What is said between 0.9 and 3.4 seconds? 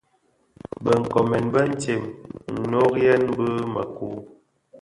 nkoomèn bëntsem nnoriyèn